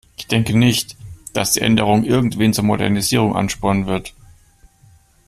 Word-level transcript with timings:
Ich 0.17 0.25
denke 0.25 0.57
nicht, 0.57 0.97
dass 1.33 1.53
die 1.53 1.61
Änderung 1.61 2.03
irgendwen 2.03 2.53
zur 2.53 2.63
Modernisierung 2.63 3.35
anspornen 3.35 3.85
wird. 3.85 4.15